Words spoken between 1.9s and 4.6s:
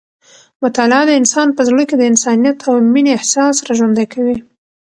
د انسانیت او مینې احساس راژوندی کوي.